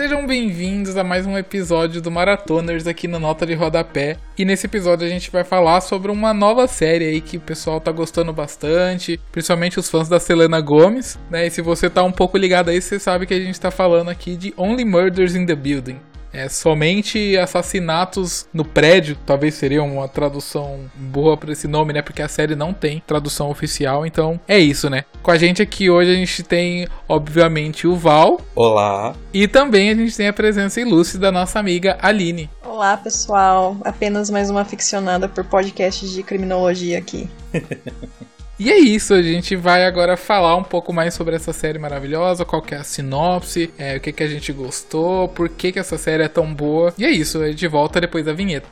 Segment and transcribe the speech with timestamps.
[0.00, 4.16] Sejam bem-vindos a mais um episódio do Maratoners aqui no Nota de Rodapé.
[4.38, 7.78] E nesse episódio a gente vai falar sobre uma nova série aí que o pessoal
[7.82, 11.46] tá gostando bastante, principalmente os fãs da Selena Gomes, né?
[11.46, 14.08] E se você tá um pouco ligado aí, você sabe que a gente tá falando
[14.08, 16.00] aqui de Only Murders in the Building.
[16.32, 22.02] É somente assassinatos no prédio, talvez seria uma tradução boa para esse nome, né?
[22.02, 25.04] Porque a série não tem tradução oficial, então é isso, né?
[25.22, 28.40] Com a gente aqui hoje a gente tem, obviamente, o Val.
[28.54, 29.14] Olá.
[29.34, 32.48] E também a gente tem a presença ilustre da nossa amiga Aline.
[32.64, 33.76] Olá, pessoal.
[33.84, 37.28] Apenas mais uma ficcionada por podcasts de criminologia aqui.
[38.62, 42.44] E é isso, a gente vai agora falar um pouco mais sobre essa série maravilhosa,
[42.44, 45.96] qual é a sinopse, é, o que, que a gente gostou, por que, que essa
[45.96, 46.92] série é tão boa.
[46.98, 48.68] E é isso, a gente volta depois da vinheta.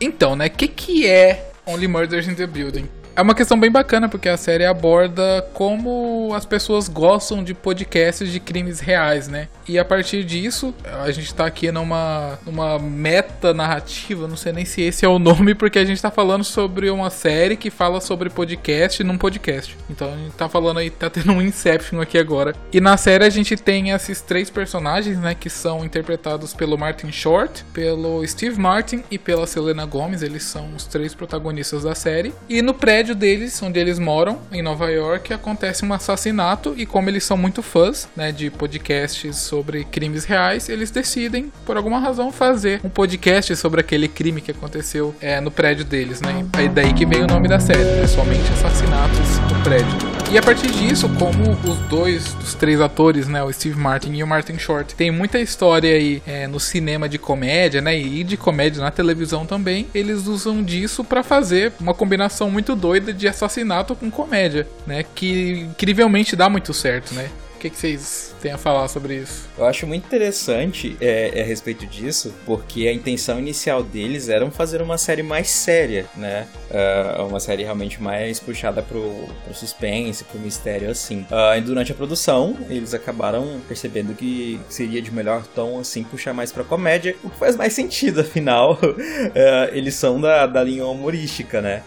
[0.00, 2.88] Então, né, o que, que é Only Murders in the Building?
[3.14, 8.30] É uma questão bem bacana, porque a série aborda como as pessoas gostam de podcasts
[8.30, 9.48] de crimes reais, né?
[9.68, 14.64] E a partir disso, a gente tá aqui numa, numa meta narrativa, não sei nem
[14.64, 18.00] se esse é o nome, porque a gente tá falando sobre uma série que fala
[18.00, 19.76] sobre podcast num podcast.
[19.88, 22.54] Então a gente tá falando aí, tá tendo um Inception aqui agora.
[22.72, 25.34] E na série a gente tem esses três personagens, né?
[25.34, 30.22] Que são interpretados pelo Martin Short, pelo Steve Martin e pela Selena Gomez.
[30.22, 32.32] Eles são os três protagonistas da série.
[32.48, 36.84] E no prédio prédio deles, onde eles moram, em Nova York, acontece um assassinato e
[36.84, 41.98] como eles são muito fãs, né, de podcasts sobre crimes reais, eles decidem, por alguma
[41.98, 46.46] razão, fazer um podcast sobre aquele crime que aconteceu é, no prédio deles, né?
[46.52, 48.06] Aí daí que vem o nome da série, né?
[48.06, 50.09] Somente assassinatos no prédio.
[50.32, 54.22] E a partir disso, como os dois dos três atores, né, o Steve Martin e
[54.22, 58.36] o Martin Short, tem muita história aí é, no cinema de comédia, né, e de
[58.36, 63.96] comédia na televisão também, eles usam disso para fazer uma combinação muito doida de assassinato
[63.96, 67.28] com comédia, né, que incrivelmente dá muito certo, né.
[67.60, 69.46] O que, que vocês têm a falar sobre isso?
[69.58, 74.50] Eu acho muito interessante é, é, a respeito disso, porque a intenção inicial deles era
[74.50, 76.46] fazer uma série mais séria, né?
[76.70, 81.26] Uh, uma série realmente mais puxada pro, pro suspense, pro mistério, assim.
[81.30, 86.32] Uh, e durante a produção, eles acabaram percebendo que seria de melhor tom, assim, puxar
[86.32, 90.86] mais pra comédia, o que faz mais sentido, afinal, uh, eles são da, da linha
[90.86, 91.82] humorística, né?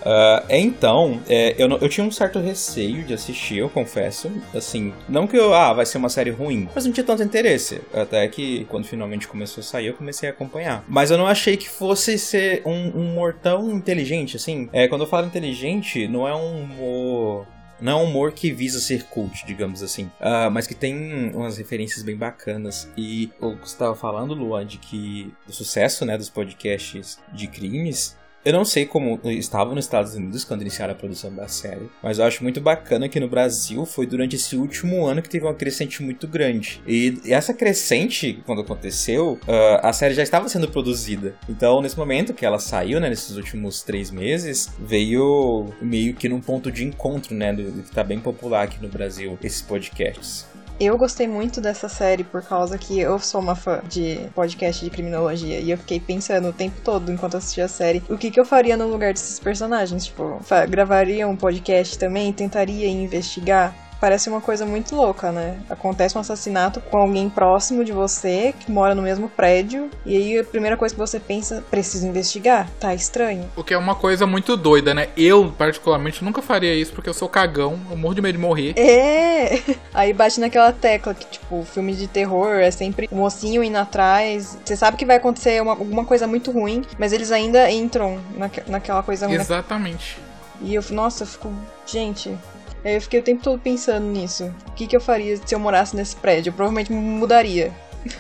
[0.49, 5.35] então, é, eu, eu tinha um certo receio de assistir, eu confesso, assim, não que
[5.35, 6.67] eu ah, vai ser uma série ruim.
[6.73, 7.81] Mas não tinha tanto interesse.
[7.93, 10.83] Até que quando finalmente começou a sair, eu comecei a acompanhar.
[10.87, 14.69] Mas eu não achei que fosse ser um, um humor tão inteligente, assim.
[14.71, 17.47] É, quando eu falo inteligente, não é um humor
[17.83, 21.57] não é um humor que visa ser cult, digamos assim, uh, mas que tem umas
[21.57, 22.89] referências bem bacanas.
[22.95, 27.45] E o que você estava falando, Luan, de que o sucesso né, dos podcasts de
[27.45, 28.15] crimes
[28.45, 32.19] eu não sei como estava nos Estados Unidos quando iniciaram a produção da série, mas
[32.19, 35.53] eu acho muito bacana que no Brasil foi durante esse último ano que teve uma
[35.53, 36.81] crescente muito grande.
[36.85, 41.35] E essa crescente, quando aconteceu, uh, a série já estava sendo produzida.
[41.47, 46.41] Então, nesse momento que ela saiu, né, nesses últimos três meses, veio meio que num
[46.41, 50.52] ponto de encontro, né, do, que está bem popular aqui no Brasil, esses podcasts.
[50.79, 54.89] Eu gostei muito dessa série por causa que eu sou uma fã de podcast de
[54.89, 58.39] criminologia e eu fiquei pensando o tempo todo enquanto assistia a série o que, que
[58.39, 60.05] eu faria no lugar desses personagens.
[60.05, 60.39] Tipo,
[60.69, 65.57] gravaria um podcast também, tentaria investigar parece uma coisa muito louca, né?
[65.69, 70.39] Acontece um assassinato com alguém próximo de você, que mora no mesmo prédio, e aí
[70.39, 72.69] a primeira coisa que você pensa, precisa investigar?
[72.81, 73.49] Tá estranho.
[73.55, 75.07] O que é uma coisa muito doida, né?
[75.15, 78.73] Eu, particularmente, nunca faria isso porque eu sou cagão, eu morro de medo de morrer.
[78.77, 79.61] É!
[79.95, 84.57] Aí bate naquela tecla que, tipo, filme de terror é sempre o mocinho indo atrás.
[84.65, 88.69] Você sabe que vai acontecer uma, alguma coisa muito ruim, mas eles ainda entram naque,
[88.69, 89.35] naquela coisa ruim.
[89.35, 90.17] Exatamente.
[90.61, 91.53] E eu, nossa, eu fico.
[91.85, 92.37] Gente,
[92.83, 94.53] eu fiquei o tempo todo pensando nisso.
[94.67, 96.49] O que, que eu faria se eu morasse nesse prédio?
[96.49, 97.71] Eu provavelmente me mudaria.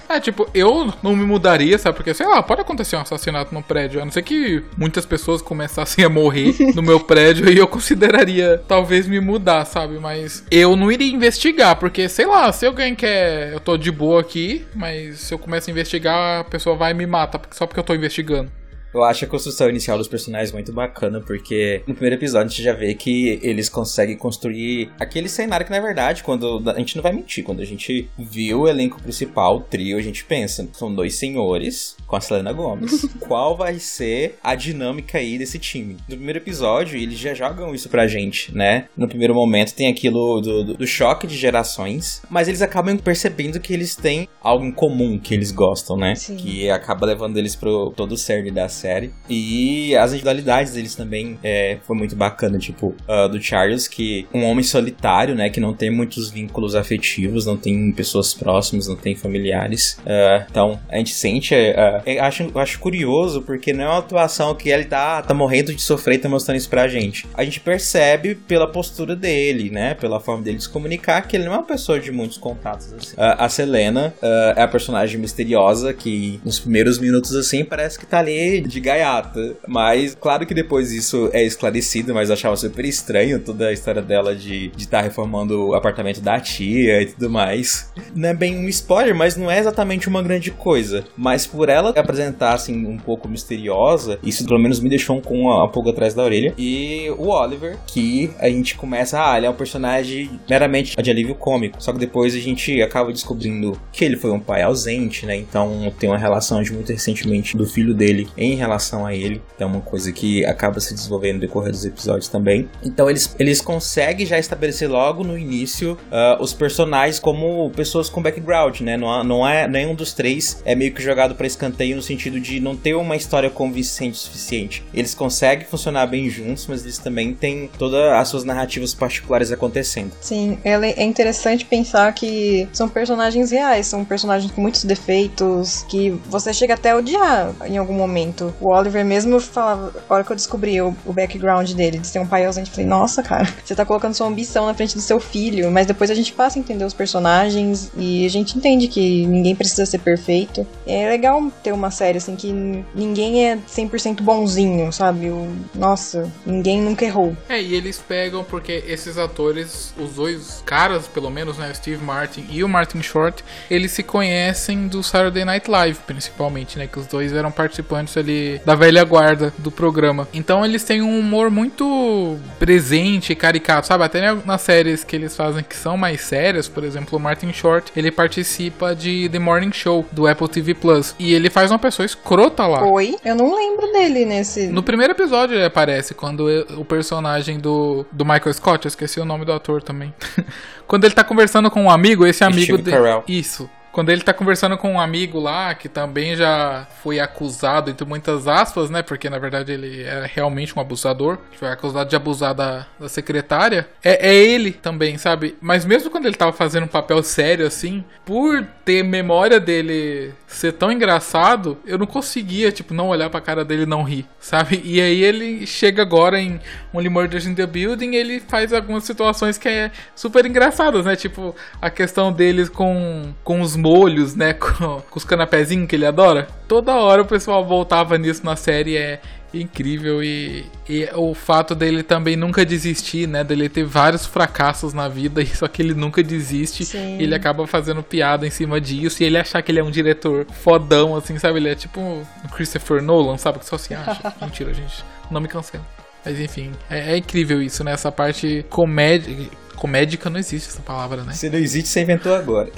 [0.07, 1.97] É, tipo, eu não me mudaria, sabe?
[1.97, 4.01] Porque, sei lá, pode acontecer um assassinato no prédio.
[4.01, 8.63] A não ser que muitas pessoas começassem a morrer no meu prédio e eu consideraria
[8.67, 9.99] talvez me mudar, sabe?
[9.99, 13.53] Mas eu não iria investigar, porque, sei lá, se alguém quer.
[13.53, 16.93] Eu tô de boa aqui, mas se eu começo a investigar, a pessoa vai e
[16.93, 18.51] me mata só porque eu tô investigando.
[18.93, 22.61] Eu acho a construção inicial dos personagens muito bacana, porque no primeiro episódio a gente
[22.61, 26.61] já vê que eles conseguem construir aquele cenário que, na verdade, quando.
[26.69, 30.01] A gente não vai mentir, quando a gente viu o elenco principal, o trio, a
[30.01, 33.07] gente pensa, são dois senhores com a Selena Gomes.
[33.19, 35.97] Qual vai ser a dinâmica aí desse time?
[36.07, 38.85] No primeiro episódio, eles já jogam isso pra gente, né?
[38.95, 43.59] No primeiro momento tem aquilo do, do, do choque de gerações, mas eles acabam percebendo
[43.59, 46.13] que eles têm algo em comum que eles gostam, né?
[46.13, 46.35] Sim.
[46.35, 49.13] Que acaba levando eles pro todo o cerne da série série.
[49.29, 54.43] E as individualidades deles também é, foi muito bacana, tipo, uh, do Charles, que um
[54.43, 59.15] homem solitário, né, que não tem muitos vínculos afetivos, não tem pessoas próximas, não tem
[59.15, 59.97] familiares.
[60.01, 64.69] Uh, então, a gente sente, uh, acho, acho curioso, porque não é uma atuação que
[64.69, 67.25] ele tá, tá morrendo de sofrer e tá mostrando isso pra gente.
[67.33, 71.53] A gente percebe pela postura dele, né, pela forma dele se comunicar, que ele não
[71.53, 72.93] é uma pessoa de muitos contatos.
[72.93, 73.15] Assim.
[73.17, 74.13] a Selena
[74.55, 78.33] é a personagem misteriosa que nos primeiros minutos, assim, parece que tá ali
[78.73, 79.55] de gaiata.
[79.67, 84.01] Mas, claro que depois isso é esclarecido, mas eu achava super estranho toda a história
[84.01, 87.91] dela de estar tá reformando o apartamento da tia e tudo mais.
[88.15, 91.03] Não é bem um spoiler, mas não é exatamente uma grande coisa.
[91.15, 95.63] Mas por ela apresentar, assim, um pouco misteriosa, isso pelo menos me deixou com um,
[95.63, 96.53] um pouco atrás da orelha.
[96.57, 101.35] E o Oliver, que a gente começa, ah, ele é um personagem meramente de alívio
[101.35, 101.81] cômico.
[101.81, 105.35] Só que depois a gente acaba descobrindo que ele foi um pai ausente, né?
[105.35, 109.41] Então tem uma relação de muito recentemente do filho dele em relação a ele.
[109.59, 112.69] É uma coisa que acaba se desenvolvendo no decorrer dos episódios também.
[112.83, 118.21] Então eles, eles conseguem já estabelecer logo no início uh, os personagens como pessoas com
[118.21, 118.97] background, né?
[118.97, 122.59] Não, não é nenhum dos três é meio que jogado para escanteio no sentido de
[122.59, 124.83] não ter uma história convincente o suficiente.
[124.93, 130.11] Eles conseguem funcionar bem juntos, mas eles também têm todas as suas narrativas particulares acontecendo.
[130.21, 136.53] Sim, é interessante pensar que são personagens reais, são personagens com muitos defeitos que você
[136.53, 138.52] chega até a odiar em algum momento.
[138.59, 142.19] O Oliver mesmo falava, a hora que eu descobri o, o background dele, de ser
[142.19, 145.01] um pai ausente, eu falei, nossa, cara, você tá colocando sua ambição na frente do
[145.01, 148.87] seu filho, mas depois a gente passa a entender os personagens e a gente entende
[148.87, 150.65] que ninguém precisa ser perfeito.
[150.85, 152.51] É legal ter uma série assim que
[152.95, 155.29] ninguém é 100% bonzinho, sabe?
[155.29, 157.35] O, nossa, ninguém nunca errou.
[157.49, 162.03] É, e eles pegam porque esses atores, os dois caras, pelo menos, né, o Steve
[162.03, 166.99] Martin e o Martin Short, eles se conhecem do Saturday Night Live, principalmente, né, que
[166.99, 170.27] os dois eram participantes ali da velha guarda do programa.
[170.33, 174.03] Então eles têm um humor muito presente, caricato, sabe?
[174.03, 177.91] Até nas séries que eles fazem que são mais sérias, por exemplo, o Martin Short,
[177.95, 182.05] ele participa de The Morning Show do Apple TV Plus e ele faz uma pessoa
[182.05, 182.85] escrota lá.
[182.85, 183.15] Oi?
[183.23, 184.67] Eu não lembro dele nesse.
[184.67, 186.47] No primeiro episódio ele aparece quando
[186.77, 190.13] o personagem do, do Michael Scott, eu esqueci o nome do ator também.
[190.87, 192.97] quando ele tá conversando com um amigo, esse amigo dele.
[193.27, 193.69] Isso.
[193.93, 198.47] Quando ele tá conversando com um amigo lá, que também já foi acusado, entre muitas
[198.47, 199.03] aspas, né?
[199.03, 201.37] Porque na verdade ele é realmente um abusador.
[201.59, 203.87] Foi acusado de abusar da, da secretária.
[204.03, 205.55] É, é ele também, sabe?
[205.61, 210.73] Mas mesmo quando ele tava fazendo um papel sério assim, por ter memória dele ser
[210.73, 214.81] tão engraçado, eu não conseguia, tipo, não olhar pra cara dele e não rir, sabe?
[214.83, 216.59] E aí ele chega agora em
[216.91, 221.15] Only Murders in the Building ele faz algumas situações que é super engraçadas, né?
[221.15, 224.53] Tipo, a questão deles com, com os molhos, né?
[224.55, 226.47] Com, com os canapézinhos que ele adora.
[226.67, 228.95] Toda hora o pessoal voltava nisso na série.
[228.95, 229.19] É
[229.53, 233.43] incrível e, e, o fato dele também nunca desistir, né?
[233.43, 236.85] Dele ter vários fracassos na vida, só que ele nunca desiste.
[236.85, 237.21] Sim.
[237.21, 240.47] ele acaba fazendo piada em cima disso e ele achar que ele é um diretor
[240.51, 241.59] fodão, assim, sabe?
[241.59, 243.59] Ele é tipo um Christopher Nolan, sabe?
[243.59, 244.33] Que só se acha.
[244.41, 245.03] Mentira, gente.
[245.29, 245.83] Não me cancela.
[246.25, 247.91] Mas enfim, é, é, incrível isso, né?
[247.91, 249.49] Essa parte comédia.
[249.75, 251.33] Comédica não existe essa palavra, né?
[251.33, 252.71] Se não existe, você inventou agora.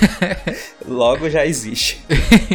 [0.86, 2.00] Logo já existe.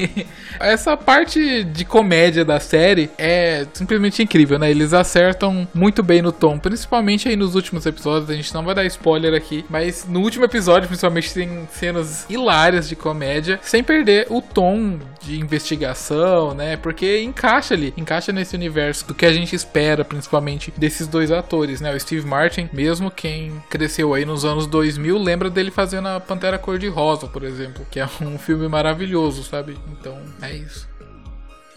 [0.59, 4.69] essa parte de comédia da série é simplesmente incrível, né?
[4.69, 8.29] Eles acertam muito bem no tom, principalmente aí nos últimos episódios.
[8.29, 12.87] A gente não vai dar spoiler aqui, mas no último episódio, principalmente, tem cenas hilárias
[12.87, 16.77] de comédia, sem perder o tom de investigação, né?
[16.77, 21.81] Porque encaixa ali, encaixa nesse universo do que a gente espera, principalmente desses dois atores,
[21.81, 21.93] né?
[21.93, 26.57] O Steve Martin, mesmo quem cresceu aí nos anos 2000 lembra dele fazendo a Pantera
[26.57, 29.77] Cor-de-Rosa, por exemplo, que é um filme maravilhoso, sabe?
[29.91, 30.94] Então, é isso.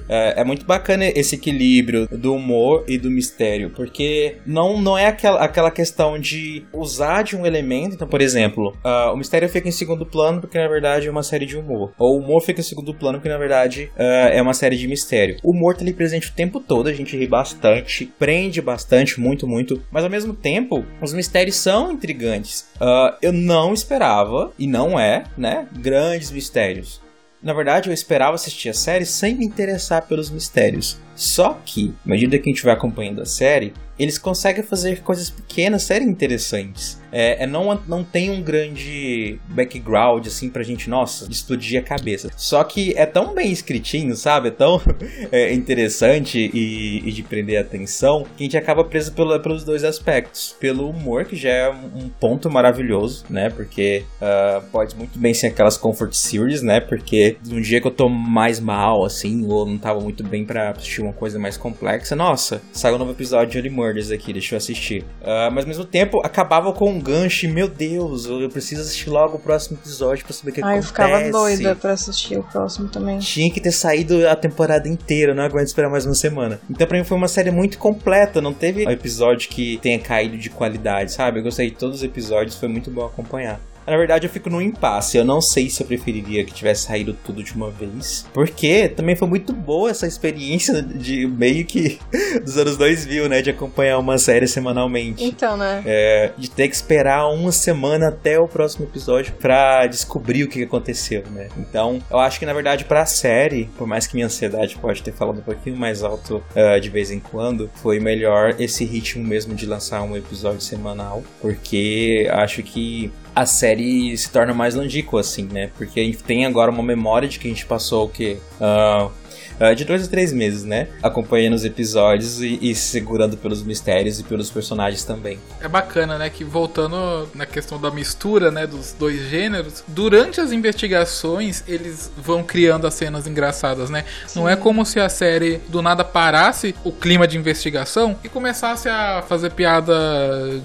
[0.08, 5.06] É, é, muito bacana esse equilíbrio do humor e do mistério, porque não, não é
[5.06, 7.94] aquela, aquela questão de usar de um elemento.
[7.94, 11.22] Então, por exemplo, uh, o mistério fica em segundo plano porque na verdade é uma
[11.22, 14.40] série de humor, ou o humor fica em segundo plano porque na verdade uh, é
[14.40, 15.36] uma série de mistério.
[15.42, 19.46] O humor tá ali presente o tempo todo, a gente ri bastante, prende bastante, muito,
[19.46, 22.68] muito, mas ao mesmo tempo, os mistérios são intrigantes.
[22.80, 27.00] Uh, eu não esperava, e não é, né, grandes mistérios.
[27.42, 30.98] Na verdade, eu esperava assistir a série sem me interessar pelos mistérios.
[31.18, 35.28] Só que, à medida que a gente vai acompanhando a série, eles conseguem fazer coisas
[35.28, 37.00] pequenas serem interessantes.
[37.10, 42.30] É, é, não, não tem um grande background, assim, pra gente, nossa, explodir a cabeça.
[42.36, 44.48] Só que é tão bem escritinho, sabe?
[44.48, 44.80] É tão
[45.32, 49.64] é, interessante e, e, de prender a atenção que a gente acaba preso pelo, pelos
[49.64, 50.54] dois aspectos.
[50.60, 53.50] Pelo humor, que já é um ponto maravilhoso, né?
[53.50, 56.78] Porque uh, pode muito bem ser aquelas comfort series, né?
[56.78, 60.70] Porque um dia que eu tô mais mal, assim, ou não tava muito bem para
[60.70, 64.54] assistir uma coisa mais complexa, nossa, saiu um novo episódio de Only Murders aqui, deixa
[64.54, 65.02] eu assistir.
[65.20, 69.10] Uh, mas ao mesmo tempo, acabava com um gancho e, meu Deus, eu preciso assistir
[69.10, 70.86] logo o próximo episódio pra saber o que Ai, acontece.
[70.86, 73.18] eu ficava doida pra assistir o próximo também.
[73.18, 76.60] Tinha que ter saído a temporada inteira, não aguento esperar mais uma semana.
[76.70, 80.36] Então pra mim foi uma série muito completa, não teve um episódio que tenha caído
[80.36, 81.38] de qualidade, sabe?
[81.38, 83.60] Eu gostei de todos os episódios, foi muito bom acompanhar.
[83.88, 85.16] Na verdade, eu fico num impasse.
[85.16, 88.26] Eu não sei se eu preferiria que tivesse saído tudo de uma vez.
[88.32, 91.98] Porque também foi muito boa essa experiência de meio que
[92.44, 93.42] dos anos 2000, né?
[93.42, 95.24] De acompanhar uma série semanalmente.
[95.24, 95.82] Então, né?
[95.86, 100.62] É, de ter que esperar uma semana até o próximo episódio pra descobrir o que
[100.62, 101.48] aconteceu, né?
[101.56, 105.12] Então, eu acho que na verdade pra série, por mais que minha ansiedade pode ter
[105.12, 109.54] falado um pouquinho mais alto uh, de vez em quando, foi melhor esse ritmo mesmo
[109.54, 111.22] de lançar um episódio semanal.
[111.40, 115.70] Porque acho que a série se torna mais longínqua, assim, né?
[115.78, 118.38] Porque a gente tem agora uma memória de que a gente passou o quê?
[118.60, 119.12] Uh,
[119.60, 120.88] uh, de dois a três meses, né?
[121.02, 125.38] Acompanhando os episódios e, e segurando pelos mistérios e pelos personagens também.
[125.60, 126.30] É bacana, né?
[126.30, 128.66] Que voltando na questão da mistura, né?
[128.66, 134.04] Dos dois gêneros, durante as investigações eles vão criando as cenas engraçadas, né?
[134.26, 134.40] Sim.
[134.40, 138.88] Não é como se a série do nada parasse o clima de investigação e começasse
[138.88, 139.94] a fazer piada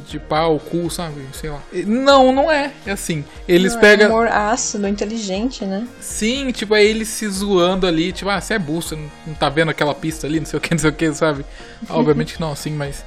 [0.08, 1.22] de pau, cu, sabe?
[1.34, 1.62] Sei lá.
[1.86, 2.72] Não, não é.
[2.86, 3.24] É assim.
[3.48, 4.08] Eles não, pegam.
[4.08, 5.88] É humor ácido, inteligente, né?
[6.00, 9.50] Sim, tipo, é eles se zoando ali, tipo, ah, você é burro você não tá
[9.50, 11.46] vendo aquela pista ali, não sei o que, não sei o que, sabe?
[11.90, 13.06] Obviamente que não, assim, mas.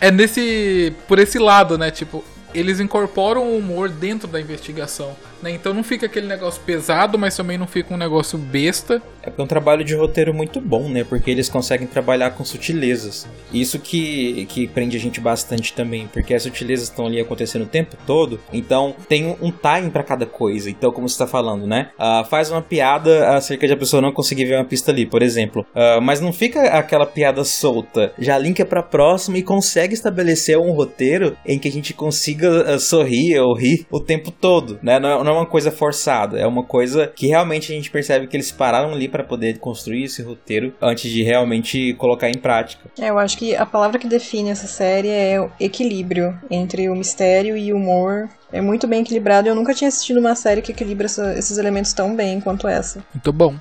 [0.00, 0.92] É nesse.
[1.06, 1.90] Por esse lado, né?
[1.90, 2.24] Tipo,
[2.54, 5.16] eles incorporam o humor dentro da investigação.
[5.42, 5.50] Né?
[5.50, 9.02] Então não fica aquele negócio pesado, mas também não fica um negócio besta.
[9.22, 11.04] É um trabalho de roteiro muito bom, né?
[11.04, 13.26] Porque eles conseguem trabalhar com sutilezas.
[13.52, 17.66] Isso que, que prende a gente bastante também, porque as sutilezas estão ali acontecendo o
[17.66, 18.40] tempo todo.
[18.52, 20.70] Então tem um time para cada coisa.
[20.70, 21.90] Então, como você está falando, né?
[21.98, 25.22] Uh, faz uma piada acerca de a pessoa não conseguir ver uma pista ali, por
[25.22, 25.66] exemplo.
[25.74, 28.12] Uh, mas não fica aquela piada solta.
[28.18, 32.78] Já linka pra próxima e consegue estabelecer um roteiro em que a gente consiga uh,
[32.78, 35.00] sorrir ou rir o tempo todo, né?
[35.00, 38.26] Não, não não é uma coisa forçada, é uma coisa que realmente a gente percebe
[38.26, 42.90] que eles pararam ali para poder construir esse roteiro antes de realmente colocar em prática.
[42.98, 46.94] É, eu acho que a palavra que define essa série é o equilíbrio entre o
[46.94, 49.48] mistério e o humor é muito bem equilibrado.
[49.48, 53.02] Eu nunca tinha assistido uma série que equilibra essa, esses elementos tão bem quanto essa.
[53.14, 53.54] Muito bom.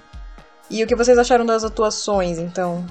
[0.70, 2.86] E o que vocês acharam das atuações, então?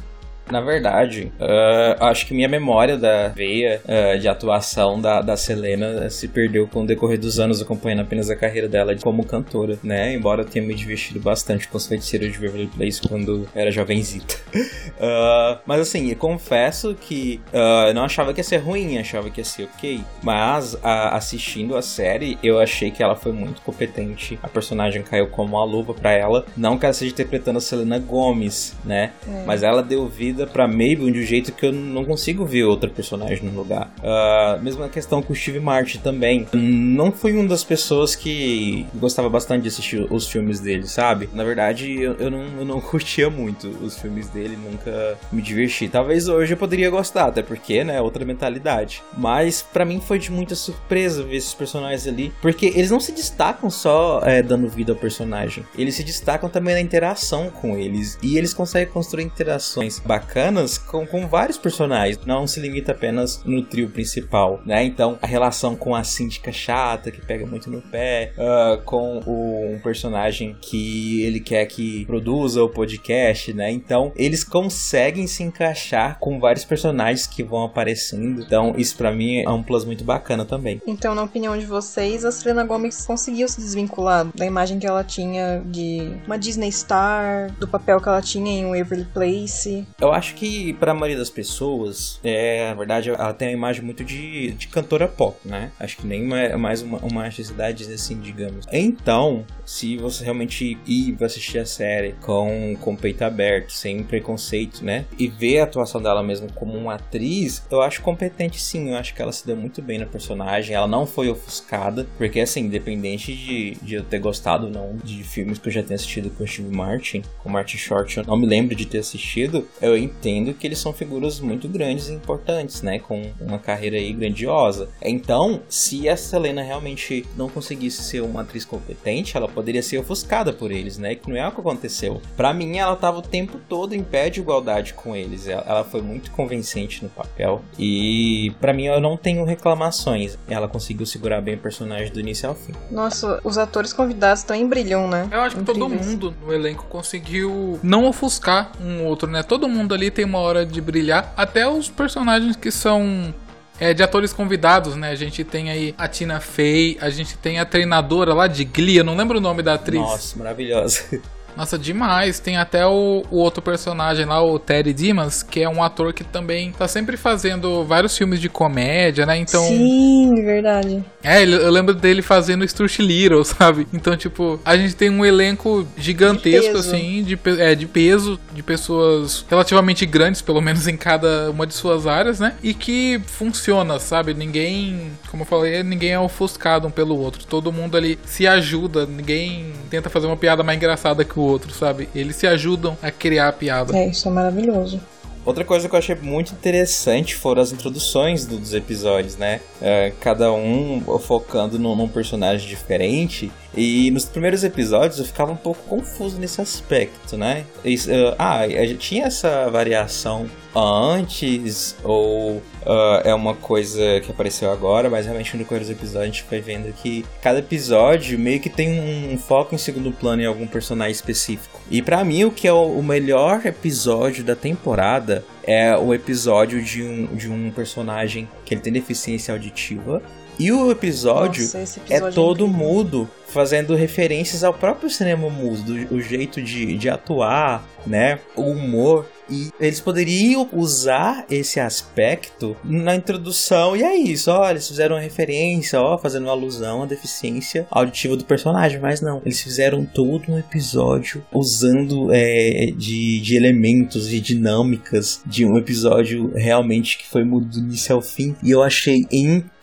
[0.50, 6.11] Na verdade, uh, acho que minha memória da veia uh, de atuação da, da Selena
[6.11, 10.12] se perdeu com o decorrer dos anos acompanhando apenas a carreira dela como cantora, né?
[10.14, 14.35] Embora eu tenha me divertido bastante com os feiticeiros de Beverly Place quando era jovenzita.
[14.54, 19.40] uh, mas assim, eu confesso que eu não achava que ia ser ruim, achava que
[19.40, 20.00] ia ser ok.
[20.23, 24.38] Mas assistindo a série, eu achei que ela foi muito competente.
[24.42, 26.45] A personagem caiu como uma luva para ela.
[26.57, 29.12] Não que ela seja interpretando a Selena Gomes, né?
[29.28, 29.45] É.
[29.47, 32.64] Mas ela deu vida vida pra Mabel de um jeito que eu não consigo ver
[32.64, 33.92] outra personagem no lugar.
[33.99, 36.47] Uh, mesma questão com o Steve Martin também.
[36.52, 41.28] Não fui uma das pessoas que gostava bastante de assistir os filmes dele, sabe?
[41.35, 45.88] Na verdade, eu, eu, não, eu não curtia muito os filmes dele, nunca me diverti.
[45.88, 49.02] Talvez hoje eu poderia gostar, até porque, né, outra mentalidade.
[49.16, 53.12] Mas para mim foi de muita surpresa ver esses personagens ali, porque eles não se
[53.12, 58.18] destacam só é, dando vida ao personagem, eles se destacam também na interação com eles,
[58.23, 62.25] e eles conseguem construir interações bacanas bacanas com, com vários personagens.
[62.25, 64.84] Não se limita apenas no trio principal, né?
[64.84, 69.75] Então, a relação com a síndica chata, que pega muito no pé, uh, com o,
[69.75, 73.70] um personagem que ele quer que produza o podcast, né?
[73.72, 78.40] Então, eles conseguem se encaixar com vários personagens que vão aparecendo.
[78.40, 80.80] Então, isso para mim é um plus muito bacana também.
[80.87, 85.02] Então, na opinião de vocês, a Selena Gomez conseguiu se desvincular da imagem que ela
[85.02, 89.84] tinha de uma Disney Star, do papel que ela tinha em Waverly Place.
[90.00, 93.83] Eu acho que para a maioria das pessoas, é, na verdade, ela tem a imagem
[93.83, 95.71] muito de, de cantora pop, né?
[95.79, 98.67] Acho que nem é mais uma, uma artisticidade assim, digamos.
[98.73, 104.85] Então, se você realmente ir assistir a série com, com o peito aberto, sem preconceito,
[104.85, 105.05] né?
[105.19, 108.90] E ver a atuação dela mesmo como uma atriz, eu acho competente sim.
[108.90, 110.75] Eu acho que ela se deu muito bem na personagem.
[110.75, 115.23] Ela não foi ofuscada, porque assim, independente de, de eu ter gostado ou não de
[115.23, 118.37] filmes que eu já tenho assistido com o Steve Martin, com Martin Short, eu não
[118.37, 122.83] me lembro de ter assistido, eu entendo que eles são figuras muito grandes e importantes,
[122.83, 122.99] né?
[122.99, 124.88] Com uma carreira aí grandiosa.
[125.02, 130.52] Então, se a Selena realmente não conseguisse ser uma atriz competente, ela poderia ser ofuscada
[130.52, 131.14] por eles, né?
[131.14, 132.21] Que não é o que aconteceu.
[132.37, 135.47] Para mim, ela tava o tempo todo em pé de igualdade com eles.
[135.47, 137.62] Ela foi muito convincente no papel.
[137.78, 140.38] E para mim, eu não tenho reclamações.
[140.49, 142.73] Ela conseguiu segurar bem o personagem do início ao fim.
[142.90, 145.28] Nossa, os atores convidados também brilham, né?
[145.30, 149.42] Eu acho que todo mundo no elenco conseguiu não ofuscar um outro, né?
[149.42, 151.32] Todo mundo ali tem uma hora de brilhar.
[151.37, 153.35] Até os personagens que são
[153.78, 155.11] é, de atores convidados, né?
[155.11, 158.99] A gente tem aí a Tina Fey, a gente tem a treinadora lá de Glee,
[158.99, 160.00] eu não lembro o nome da atriz.
[160.00, 161.02] Nossa, maravilhosa.
[161.57, 162.38] Nossa, demais.
[162.38, 166.25] Tem até o, o, outro personagem lá, o Terry Dimas, que é um ator que
[166.25, 169.37] também tá sempre fazendo vários filmes de comédia, né?
[169.37, 169.62] Então.
[169.64, 171.04] Sim, verdade.
[171.23, 173.87] É, eu lembro dele fazendo Stuart Little, sabe?
[173.92, 178.62] Então, tipo, a gente tem um elenco gigantesco, de assim, de, é, de peso, de
[178.62, 182.54] pessoas relativamente grandes, pelo menos em cada uma de suas áreas, né?
[182.62, 184.35] E que funciona, sabe?
[184.35, 187.45] Ninguém, como eu falei, ninguém é ofuscado um pelo outro.
[187.45, 191.73] Todo mundo ali se ajuda, ninguém tenta fazer uma piada mais engraçada que o outro,
[191.73, 192.09] sabe?
[192.14, 193.97] Eles se ajudam a criar a piada.
[193.97, 195.00] É, isso é maravilhoso.
[195.45, 199.61] Outra coisa que eu achei muito interessante foram as introduções dos episódios, né?
[199.80, 203.50] É, cada um focando num, num, personagem diferente.
[203.76, 207.64] E nos primeiros episódios eu ficava um pouco confuso nesse aspecto, né?
[207.84, 208.62] Uh, ah,
[208.98, 215.60] tinha essa variação antes ou uh, é uma coisa que apareceu agora, mas realmente no
[215.60, 219.74] decorrer dos episódios a gente foi vendo que cada episódio meio que tem um, foco
[219.74, 221.80] em segundo plano em algum personagem específico.
[221.90, 226.82] E para mim o que é o, o, melhor episódio da temporada é o episódio
[226.82, 230.22] de um, de um personagem que ele tem deficiência auditiva
[230.61, 235.95] e o episódio, Nossa, episódio é todo é mudo, fazendo referências ao próprio cinema mudo,
[236.11, 238.38] o jeito de, de atuar, né?
[238.55, 239.26] O humor.
[239.49, 245.21] E eles poderiam usar esse aspecto na introdução, e é isso, ó, eles fizeram uma
[245.21, 250.52] referência, ó, fazendo uma alusão à deficiência auditiva do personagem, mas não, eles fizeram todo
[250.52, 257.43] um episódio usando é, de, de elementos e dinâmicas de um episódio realmente que foi
[257.43, 259.79] mudo do início ao fim, e eu achei incrível,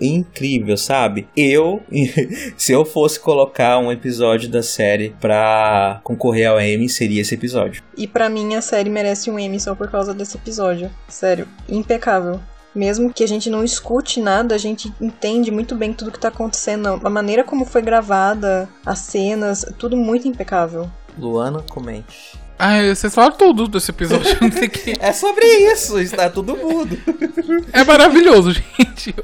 [0.00, 1.28] incrível, sabe?
[1.36, 1.82] Eu,
[2.56, 7.82] se eu fosse colocar um episódio da série pra concorrer ao Emmy, seria esse episódio.
[7.96, 10.90] E para mim a série merece um Emmy só por causa desse episódio.
[11.08, 12.40] Sério, impecável.
[12.74, 16.28] Mesmo que a gente não escute nada, a gente entende muito bem tudo que tá
[16.28, 17.00] acontecendo.
[17.02, 20.88] A maneira como foi gravada, as cenas, tudo muito impecável.
[21.18, 22.38] Luana, comente.
[22.62, 24.36] Ah, vocês falaram tudo desse episódio.
[25.00, 26.94] é sobre isso, está tudo mudo.
[27.72, 29.14] é maravilhoso, gente.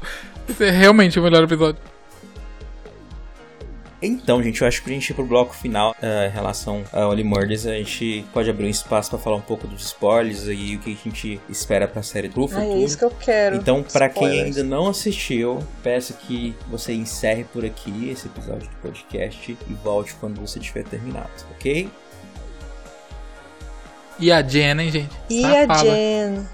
[0.49, 1.79] Esse é realmente o melhor episódio.
[4.01, 7.07] Então, gente, eu acho que a gente ir pro bloco final uh, em relação a
[7.07, 10.75] Only Murders, a gente pode abrir um espaço para falar um pouco dos spoilers e
[10.75, 12.73] o que a gente espera pra série pro futuro.
[12.73, 13.57] é isso que eu quero.
[13.57, 18.75] Então, para quem ainda não assistiu, peço que você encerre por aqui esse episódio do
[18.77, 21.89] podcast e volte quando você tiver terminado, ok?
[24.19, 25.09] E a Jen, hein, gente?
[25.29, 25.73] E Safada.
[25.73, 26.47] a Jen?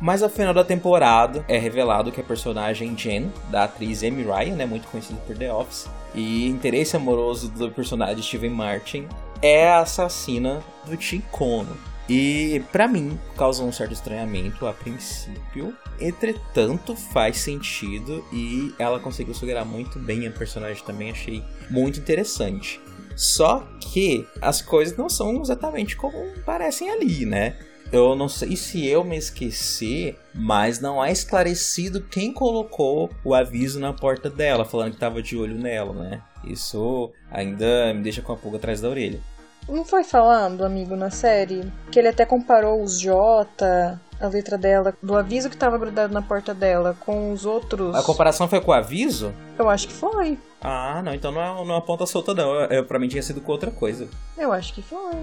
[0.00, 4.56] Mas ao final da temporada é revelado que a personagem Jen, da atriz Amy Ryan,
[4.56, 9.06] né, muito conhecida por The Office, e interesse amoroso do personagem Steven Martin,
[9.40, 11.76] é a assassina do Tim Kono.
[12.08, 19.34] E para mim causa um certo estranhamento a princípio, entretanto faz sentido e ela conseguiu
[19.34, 22.80] segurar muito bem a personagem também, achei muito interessante.
[23.16, 27.56] Só que as coisas não são exatamente como parecem ali, né?
[27.92, 33.78] Eu não sei se eu me esqueci, mas não é esclarecido quem colocou o aviso
[33.78, 36.22] na porta dela, falando que tava de olho nela, né?
[36.42, 39.20] Isso ainda me deixa com a pulga atrás da orelha.
[39.68, 44.94] Não foi falando, amigo, na série, que ele até comparou os J, a letra dela,
[45.02, 47.94] do aviso que tava grudado na porta dela, com os outros.
[47.94, 49.32] A comparação foi com o aviso?
[49.58, 50.38] Eu acho que foi.
[50.60, 52.54] Ah, não, então não é, não é uma ponta solta, não.
[52.54, 54.08] Eu, eu, pra mim tinha sido com outra coisa.
[54.38, 55.16] Eu acho que foi.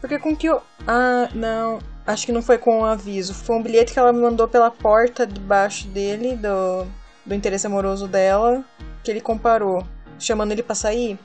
[0.00, 0.62] Porque com que eu.
[0.88, 1.80] Ah, não.
[2.06, 3.34] Acho que não foi com um aviso.
[3.34, 6.86] Foi um bilhete que ela me mandou pela porta debaixo dele, do,
[7.26, 8.64] do interesse amoroso dela,
[9.04, 9.86] que ele comparou,
[10.18, 11.18] chamando ele pra sair.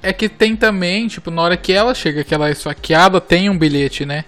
[0.00, 3.50] É que tem também, tipo, na hora que ela chega, que ela é esfaqueada, tem
[3.50, 4.24] um bilhete, né?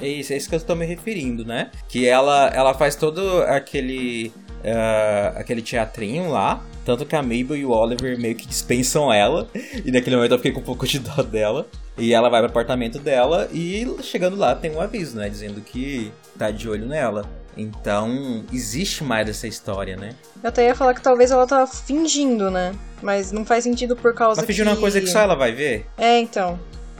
[0.00, 1.70] É isso, é isso que eu estou me referindo, né?
[1.88, 4.32] Que ela, ela faz todo aquele.
[4.58, 6.62] Uh, aquele teatrinho lá.
[6.84, 9.48] Tanto que a Mabel e o Oliver meio que dispensam ela.
[9.84, 11.66] E naquele momento eu fiquei com um pouco de dó dela.
[11.96, 15.28] E ela vai pro apartamento dela e chegando lá tem um aviso, né?
[15.28, 17.28] Dizendo que tá de olho nela.
[17.56, 20.14] Então, existe mais dessa história, né?
[20.42, 22.72] Eu até ia falar que talvez ela tá fingindo, né?
[23.02, 24.72] Mas não faz sentido por causa Mas fingindo que...
[24.74, 25.86] uma coisa que só ela vai ver?
[25.98, 26.58] É, então.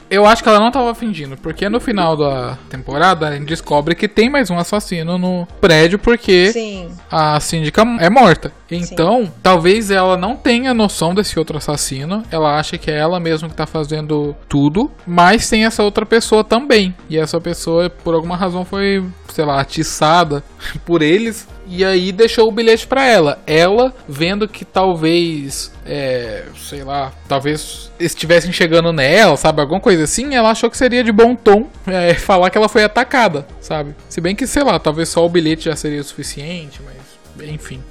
[0.09, 3.93] Eu acho que ela não tava fingindo, porque no final da temporada a gente descobre
[3.93, 6.89] que tem mais um assassino no prédio porque Sim.
[7.11, 8.51] a síndica é morta.
[8.71, 12.23] Então, talvez ela não tenha noção desse outro assassino.
[12.31, 16.43] Ela acha que é ela mesma que tá fazendo tudo, mas tem essa outra pessoa
[16.43, 16.93] também.
[17.09, 20.43] E essa pessoa, por alguma razão, foi, sei lá, atiçada
[20.85, 23.39] por eles e aí deixou o bilhete para ela.
[23.45, 29.61] Ela, vendo que talvez, é, sei lá, talvez estivessem chegando nela, sabe?
[29.61, 32.83] Alguma coisa assim, ela achou que seria de bom tom é, falar que ela foi
[32.83, 33.95] atacada, sabe?
[34.09, 37.83] Se bem que, sei lá, talvez só o bilhete já seria o suficiente, mas enfim.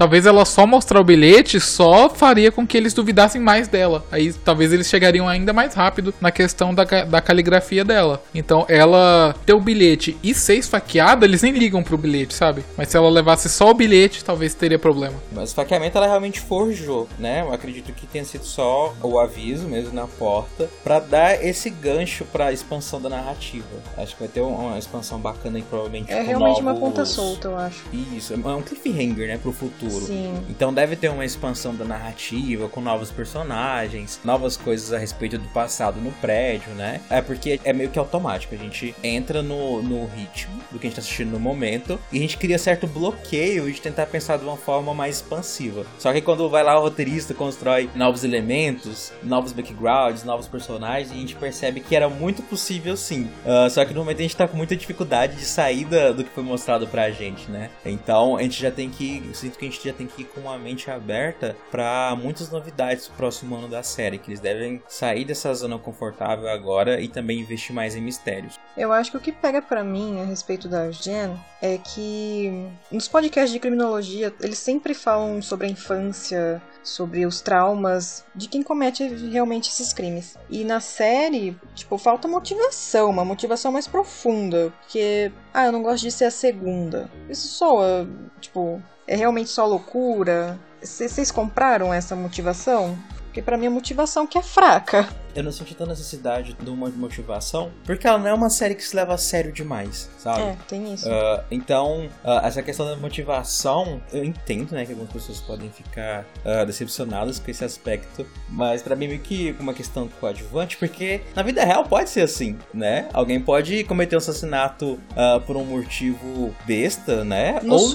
[0.00, 4.02] Talvez ela só mostrar o bilhete só faria com que eles duvidassem mais dela.
[4.10, 8.22] Aí talvez eles chegariam ainda mais rápido na questão da, da caligrafia dela.
[8.34, 12.64] Então ela ter o bilhete e ser esfaqueada, eles nem ligam pro bilhete, sabe?
[12.78, 15.16] Mas se ela levasse só o bilhete, talvez teria problema.
[15.30, 17.42] Mas o esfaqueamento ela realmente forjou, né?
[17.42, 22.24] Eu acredito que tenha sido só o aviso mesmo na porta para dar esse gancho
[22.24, 23.66] para expansão da narrativa.
[23.98, 26.10] Acho que vai ter uma expansão bacana aí, provavelmente.
[26.10, 26.80] É realmente novos...
[26.80, 27.84] uma ponta solta, eu acho.
[28.16, 30.06] Isso, é um cliffhanger, né, pro futuro futuro.
[30.06, 30.34] Sim.
[30.48, 35.48] Então deve ter uma expansão da narrativa com novos personagens, novas coisas a respeito do
[35.48, 37.00] passado no prédio, né?
[37.10, 38.54] É porque é meio que automático.
[38.54, 42.18] A gente entra no, no ritmo do que a gente tá assistindo no momento e
[42.18, 45.84] a gente cria certo bloqueio de tentar pensar de uma forma mais expansiva.
[45.98, 51.14] Só que quando vai lá o roteirista constrói novos elementos, novos backgrounds, novos personagens, a
[51.14, 53.28] gente percebe que era muito possível sim.
[53.44, 56.30] Uh, só que no momento a gente tá com muita dificuldade de saída do que
[56.30, 57.70] foi mostrado pra gente, né?
[57.84, 59.22] Então a gente já tem que.
[59.26, 62.50] Eu sinto que a gente já tem que ir com uma mente aberta para muitas
[62.50, 67.08] novidades do próximo ano da série, que eles devem sair dessa zona confortável agora e
[67.08, 68.58] também investir mais em mistérios.
[68.76, 73.06] Eu acho que o que pega para mim a respeito da Jen é que nos
[73.06, 79.06] podcasts de criminologia eles sempre falam sobre a infância, sobre os traumas de quem comete
[79.30, 80.36] realmente esses crimes.
[80.48, 86.02] E na série, tipo, falta motivação, uma motivação mais profunda, porque ah, eu não gosto
[86.02, 87.10] de ser a segunda.
[87.28, 88.08] Isso soa,
[88.40, 90.58] tipo, é realmente só loucura?
[90.80, 92.96] Vocês compraram essa motivação?
[93.30, 96.88] Porque para mim a motivação que é fraca eu não senti tanta necessidade de uma
[96.88, 100.42] motivação, porque ela não é uma série que se leva a sério demais, sabe?
[100.42, 101.08] É, tem isso.
[101.08, 106.24] Uh, então, uh, essa questão da motivação, eu entendo, né, que algumas pessoas podem ficar
[106.44, 111.42] uh, decepcionadas com esse aspecto, mas para mim meio que uma questão coadjuvante, porque na
[111.42, 113.08] vida real pode ser assim, né?
[113.12, 114.98] Alguém pode cometer um assassinato
[115.46, 117.60] por um motivo besta, né?
[117.62, 117.88] No Ou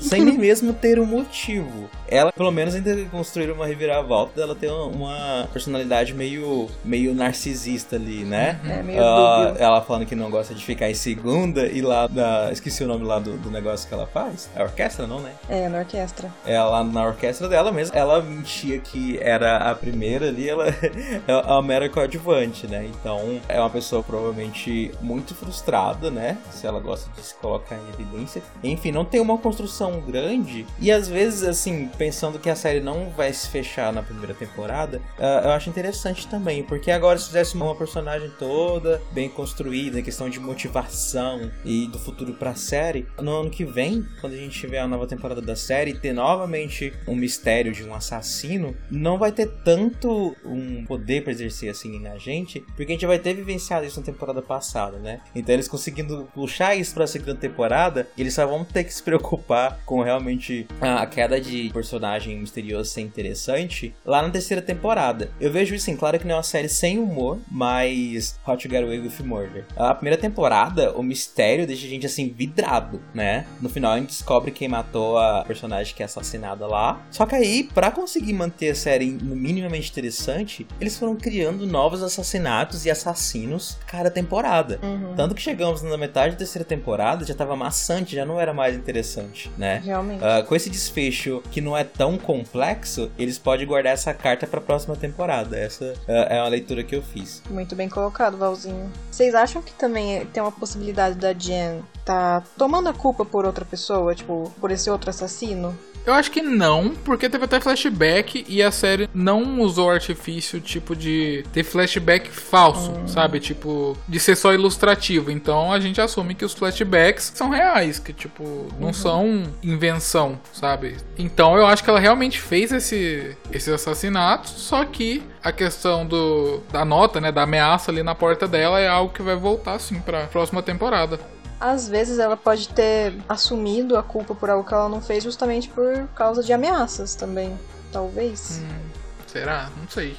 [0.00, 1.88] sem nem mesmo ter um motivo.
[2.06, 8.24] Ela, pelo menos, ainda construir uma reviravolta, ela tem uma personalidade meio meio narcisista ali,
[8.24, 8.60] né?
[8.64, 12.50] É, meio uh, Ela falando que não gosta de ficar em segunda e lá na.
[12.52, 14.50] Esqueci o nome lá do, do negócio que ela faz.
[14.54, 15.32] É a orquestra, não, né?
[15.48, 16.30] É, na orquestra.
[16.46, 20.68] Ela na orquestra dela mesmo, ela mentia que era a primeira ali, ela
[21.26, 22.86] é a mera coadjuvante, né?
[22.86, 26.38] Então é uma pessoa provavelmente muito frustrada, né?
[26.50, 28.42] Se ela gosta de se colocar em evidência.
[28.62, 30.66] Enfim, não tem uma construção grande.
[30.80, 34.67] E às vezes, assim, pensando que a série não vai se fechar na primeira temporada,
[34.74, 40.28] uh, eu acho interessante também porque agora se fizesse uma personagem toda bem construída, questão
[40.28, 44.78] de motivação e do futuro pra série, no ano que vem, quando a gente tiver
[44.78, 49.48] a nova temporada da série, ter novamente um mistério de um assassino, não vai ter
[49.64, 54.00] tanto um poder pra exercer assim na gente, porque a gente vai ter vivenciado isso
[54.00, 55.20] na temporada passada, né?
[55.34, 59.80] Então eles conseguindo puxar isso pra segunda temporada, eles só vão ter que se preocupar
[59.84, 65.30] com realmente a queda de personagem misterioso ser interessante lá na terceira temporada.
[65.40, 68.72] Eu vejo isso, em claro que não é uma série sem humor, mas Hot to
[68.72, 69.64] Get Away with Murder.
[69.76, 73.46] A primeira temporada, o mistério deixa a gente assim vidrado, né?
[73.60, 77.00] No final a gente descobre quem matou a personagem que é assassinada lá.
[77.10, 82.84] Só que aí, para conseguir manter a série minimamente interessante, eles foram criando novos assassinatos
[82.84, 84.78] e assassinos cada temporada.
[84.82, 85.14] Uhum.
[85.14, 88.76] Tanto que chegamos na metade da terceira temporada, já tava maçante, já não era mais
[88.76, 89.82] interessante, né?
[89.84, 90.22] Realmente.
[90.22, 94.58] Uh, com esse desfecho que não é tão complexo, eles podem guardar essa carta para
[94.58, 95.56] a próxima temporada.
[95.56, 97.42] Essa uh, é uma leitura que eu fiz.
[97.50, 98.90] Muito bem colocado, Valzinho.
[99.10, 103.66] Vocês acham que também tem uma possibilidade da Jen tá tomando a culpa por outra
[103.66, 105.76] pessoa, tipo, por esse outro assassino?
[106.06, 110.96] Eu acho que não, porque teve até flashback e a série não usou artifício tipo
[110.96, 113.08] de ter flashback falso, hum.
[113.08, 113.40] sabe?
[113.40, 115.30] Tipo, de ser só ilustrativo.
[115.30, 118.92] Então a gente assume que os flashbacks são reais, que tipo, não uhum.
[118.92, 120.96] são invenção, sabe?
[121.18, 126.62] Então eu acho que ela realmente fez esse, esses assassinatos, só que a questão do,
[126.72, 130.00] da nota, né, da ameaça ali na porta dela é algo que vai voltar assim
[130.00, 131.18] para próxima temporada
[131.60, 135.68] às vezes ela pode ter assumido a culpa por algo que ela não fez justamente
[135.68, 137.58] por causa de ameaças também.
[137.92, 138.60] Talvez.
[138.62, 138.90] Hum,
[139.26, 139.70] será?
[139.76, 140.16] Não sei.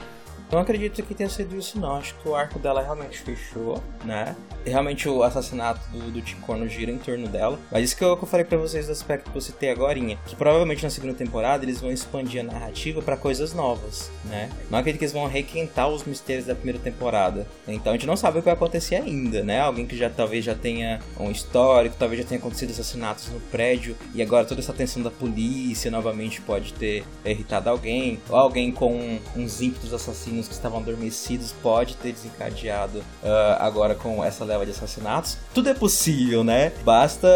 [0.52, 1.96] Não acredito que tenha sido isso, não.
[1.98, 4.36] Acho que o arco dela realmente fechou, né?
[4.70, 7.60] Realmente o assassinato do, do Ticono gira em torno dela.
[7.72, 10.00] Mas isso que eu, que eu falei pra vocês do aspecto que eu citei agora,
[10.00, 14.50] que provavelmente na segunda temporada eles vão expandir a narrativa para coisas novas, né?
[14.70, 17.48] Não acredito que eles vão requentar os mistérios da primeira temporada.
[17.68, 19.60] Então a gente não sabe o que vai acontecer ainda, né?
[19.60, 23.96] Alguém que já talvez já tenha um histórico, talvez já tenha acontecido assassinatos no prédio
[24.14, 29.20] e agora toda essa tensão da polícia novamente pode ter irritado alguém, ou alguém com
[29.36, 34.72] uns ímpetos assassinos que estavam adormecidos pode ter desencadeado uh, agora com essa leva de
[34.72, 35.38] assassinatos.
[35.54, 36.72] Tudo é possível, né?
[36.84, 37.28] Basta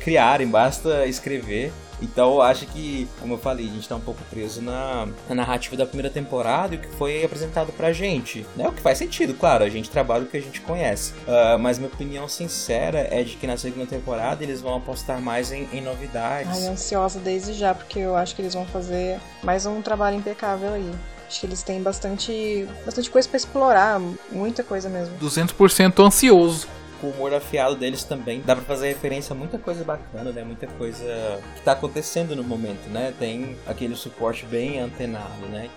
[0.00, 4.22] criarem, basta escrever então eu acho que, como eu falei, a gente tá um pouco
[4.30, 8.46] preso na, na narrativa da primeira temporada e o que foi apresentado pra gente.
[8.54, 8.68] Né?
[8.68, 11.12] O que faz sentido, claro, a gente trabalha o que a gente conhece.
[11.12, 15.52] Uh, mas minha opinião sincera é de que na segunda temporada eles vão apostar mais
[15.52, 16.64] em, em novidades.
[16.64, 20.74] Ai, ansiosa desde já, porque eu acho que eles vão fazer mais um trabalho impecável
[20.74, 20.92] aí.
[21.26, 25.16] Acho que eles têm bastante, bastante coisa para explorar, muita coisa mesmo.
[25.18, 26.68] 200% ansioso
[27.02, 30.42] o humor afiado deles também dá para fazer referência a muita coisa bacana, né?
[30.42, 33.12] Muita coisa que tá acontecendo no momento, né?
[33.18, 35.68] Tem aquele suporte bem antenado, né?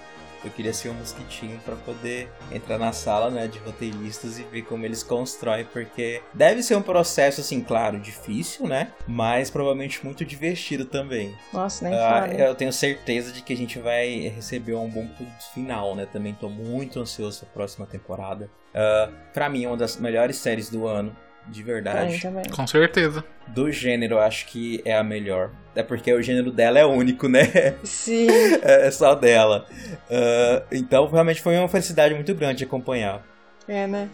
[0.43, 4.63] Eu queria ser um mosquitinho para poder entrar na sala, né, de roteiristas e ver
[4.63, 10.23] como eles constroem, porque deve ser um processo, assim, claro, difícil, né, mas provavelmente muito
[10.23, 11.35] divertido também.
[11.51, 15.53] Nossa, nem uh, Eu tenho certeza de que a gente vai receber um bom produto
[15.53, 18.49] final, né, também tô muito ansioso pra próxima temporada.
[18.69, 21.15] Uh, para mim, é uma das melhores séries do ano
[21.49, 22.21] de verdade.
[22.55, 23.23] Com certeza.
[23.47, 25.51] Do gênero, acho que é a melhor.
[25.75, 27.75] É porque o gênero dela é único, né?
[27.83, 28.27] Sim.
[28.61, 29.65] é só dela.
[30.09, 33.23] Uh, então, realmente foi uma felicidade muito grande acompanhar.
[33.67, 34.09] É, né?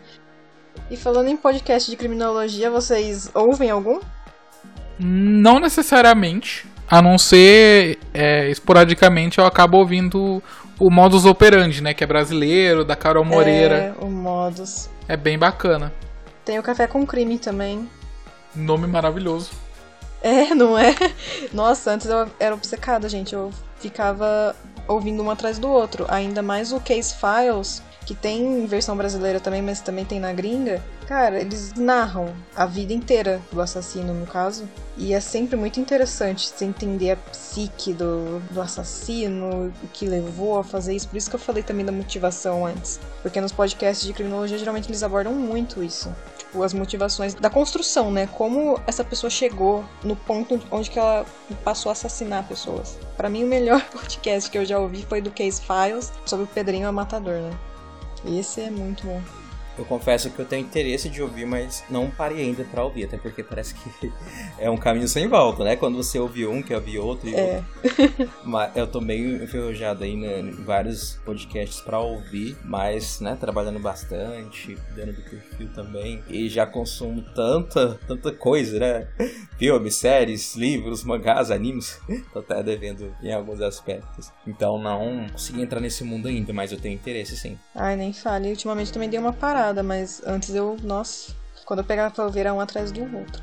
[0.89, 3.99] E falando em podcast de criminologia, vocês ouvem algum?
[4.99, 6.65] Não necessariamente.
[6.87, 10.41] A não ser é, esporadicamente eu acabo ouvindo
[10.79, 11.93] o Modus Operandi, né?
[11.93, 13.95] Que é brasileiro, da Carol Moreira.
[13.99, 14.89] É, o Modus.
[15.07, 15.91] É bem bacana.
[16.45, 17.89] Tem o Café com Crime também.
[18.55, 19.49] Nome maravilhoso.
[20.21, 20.95] É, não é?
[21.51, 23.33] Nossa, antes eu era obcecada, gente.
[23.33, 24.55] Eu ficava
[24.87, 26.05] ouvindo um atrás do outro.
[26.07, 30.83] Ainda mais o Case Files, que tem versão brasileira também, mas também tem na gringa.
[31.07, 34.69] Cara, eles narram a vida inteira do assassino, no caso.
[34.97, 40.59] E é sempre muito interessante você entender a psique do, do assassino, o que levou
[40.59, 41.07] a fazer isso.
[41.07, 42.99] Por isso que eu falei também da motivação antes.
[43.23, 46.13] Porque nos podcasts de criminologia, geralmente eles abordam muito isso
[46.55, 48.27] tipo, as motivações da construção, né?
[48.27, 51.25] Como essa pessoa chegou no ponto onde que ela
[51.63, 52.97] passou a assassinar pessoas.
[53.17, 56.47] Para mim, o melhor podcast que eu já ouvi foi do Case Files, sobre o
[56.47, 57.57] Pedrinho Matador, né?
[58.25, 59.21] Esse é muito bom.
[59.77, 63.17] Eu confesso que eu tenho interesse de ouvir, mas não parei ainda para ouvir, até
[63.17, 64.11] porque parece que
[64.57, 65.75] é um caminho sem volta, né?
[65.75, 67.61] Quando você ouve um, quer ouvir outro e é.
[67.83, 68.31] outro.
[68.43, 73.79] mas eu tô meio enferrujado aí né, em vários podcasts para ouvir, mas, né, trabalhando
[73.79, 79.07] bastante, dando do perfil também, e já consumo tanta, tanta coisa, né?
[79.57, 81.99] Filmes, séries, livros, mangás, animes.
[82.31, 84.31] tô até devendo em alguns aspectos.
[84.47, 87.57] Então não consegui entrar nesse mundo ainda, mas eu tenho interesse sim.
[87.73, 88.49] Ai, nem fale.
[88.49, 91.33] Ultimamente também dei uma parada mas antes eu, nossa,
[91.65, 93.41] quando eu pegava pra ouvir era um atrás do outro.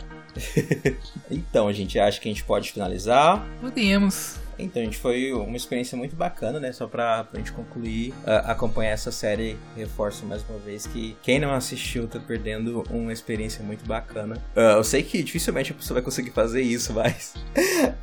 [1.30, 3.44] então, a gente acha que a gente pode finalizar.
[3.60, 4.41] Podemos.
[4.58, 6.72] Então, gente, foi uma experiência muito bacana, né?
[6.72, 9.56] Só pra, pra gente concluir, uh, acompanhar essa série.
[9.76, 14.36] Reforço mais uma vez que quem não assistiu tá perdendo uma experiência muito bacana.
[14.56, 17.34] Uh, eu sei que dificilmente a pessoa vai conseguir fazer isso, mas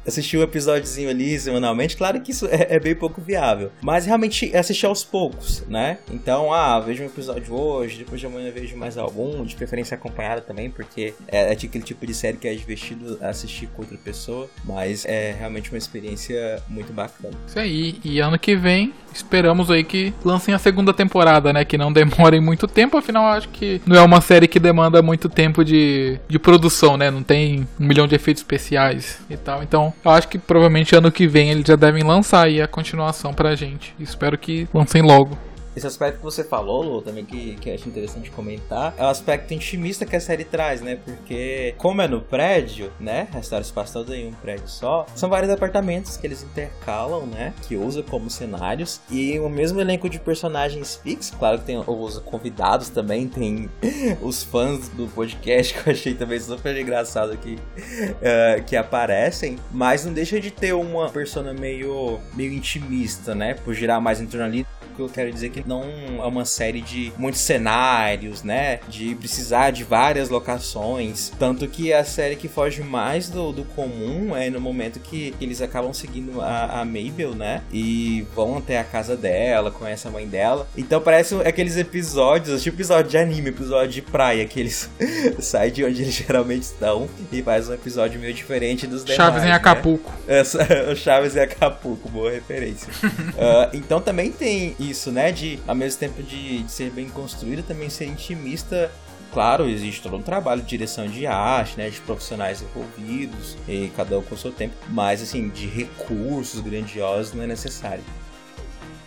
[0.05, 3.71] assistir um episódiozinho ali semanalmente, claro que isso é, é, bem pouco viável.
[3.81, 5.99] Mas realmente assistir aos poucos, né?
[6.11, 10.41] Então, ah, vejo um episódio hoje, depois de amanhã vejo mais algum, de preferência acompanhada
[10.41, 14.49] também, porque é, é aquele tipo de série que é divertido assistir com outra pessoa,
[14.63, 17.33] mas é realmente uma experiência muito bacana.
[17.47, 17.99] Isso aí.
[18.03, 21.65] E ano que vem, esperamos aí que lancem a segunda temporada, né?
[21.65, 25.29] Que não demorem muito tempo, afinal acho que não é uma série que demanda muito
[25.29, 27.09] tempo de, de produção, né?
[27.09, 29.63] Não tem um milhão de efeitos especiais e tal.
[29.63, 33.33] Então, eu acho que provavelmente ano que vem eles já devem lançar aí a continuação
[33.33, 33.93] pra gente.
[33.99, 35.37] Espero que lancem logo.
[35.79, 39.53] Esse aspecto que você falou, Lu, também que, que acho interessante comentar, é o aspecto
[39.53, 40.97] intimista que a série traz, né?
[40.97, 43.29] Porque, como é no prédio, né?
[43.33, 47.25] A história se passa toda em um prédio só, são vários apartamentos que eles intercalam,
[47.25, 47.53] né?
[47.65, 48.99] Que usa como cenários.
[49.09, 53.69] E o mesmo elenco de personagens fixos, claro que tem os convidados também, tem
[54.21, 60.05] os fãs do podcast que eu achei também super engraçado aqui, uh, que aparecem, mas
[60.05, 63.53] não deixa de ter uma persona meio, meio intimista, né?
[63.53, 64.67] Por girar mais em torno ali
[65.07, 65.83] que eu quero dizer que não
[66.19, 68.79] é uma série de muitos cenários, né?
[68.87, 71.31] De precisar de várias locações.
[71.39, 75.61] Tanto que a série que foge mais do, do comum é no momento que eles
[75.61, 77.61] acabam seguindo a, a Mabel, né?
[77.71, 80.67] E vão até a casa dela, conhece a mãe dela.
[80.77, 84.89] Então parece aqueles episódios, tipo episódio de anime, episódio de praia, que eles
[85.39, 89.17] saem de onde eles geralmente estão e faz um episódio meio diferente dos demais.
[89.17, 89.53] Chaves em né?
[89.53, 90.11] Acapulco.
[90.27, 90.59] Essa,
[90.95, 92.87] Chaves em Acapulco, boa referência.
[93.03, 95.31] uh, então também tem isso, né?
[95.31, 98.91] De, ao mesmo tempo de, de ser bem construída, também ser intimista
[99.31, 104.17] Claro, existe todo um trabalho de direção de arte, né, de profissionais envolvidos, e cada
[104.17, 108.03] um com seu tempo, mas assim, de recursos grandiosos não é necessário.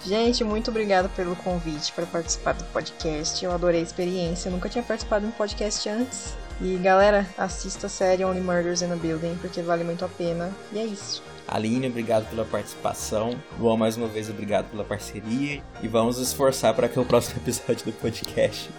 [0.04, 3.44] Gente, muito obrigada pelo convite para participar do podcast.
[3.44, 4.48] Eu adorei a experiência.
[4.48, 6.34] Eu nunca tinha participado de um podcast antes.
[6.60, 10.50] E galera, assista a série Only Murders in a Building, porque vale muito a pena.
[10.72, 11.22] E é isso.
[11.46, 13.36] Aline, obrigado pela participação.
[13.58, 15.62] Luan, mais uma vez, obrigado pela parceria.
[15.82, 18.70] E vamos esforçar para que o próximo episódio do podcast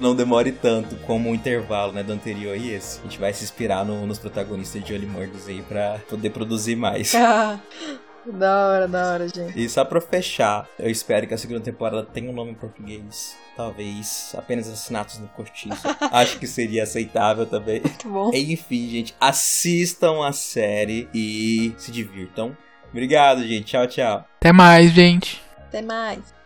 [0.00, 3.00] não demore tanto como o intervalo né, do anterior e esse.
[3.00, 6.76] A gente vai se inspirar no, nos protagonistas de Only Murders aí para poder produzir
[6.76, 7.12] mais.
[8.26, 9.58] Da hora, da hora, gente.
[9.58, 13.36] E só pra fechar, eu espero que a segunda temporada tenha um nome em português.
[13.60, 15.86] Talvez apenas Assassinatos no Cortiço.
[16.10, 17.82] Acho que seria aceitável também.
[17.82, 18.30] Muito bom.
[18.32, 22.56] Enfim, gente, assistam a série e se divirtam.
[22.90, 23.66] Obrigado, gente.
[23.66, 24.24] Tchau, tchau.
[24.38, 25.42] Até mais, gente.
[25.58, 26.39] Até mais.